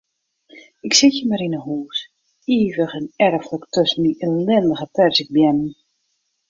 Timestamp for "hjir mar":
1.15-1.43